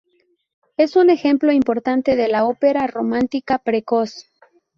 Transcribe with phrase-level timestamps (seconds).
[0.77, 4.25] Es un ejemplo importante de la ópera romántica precoz.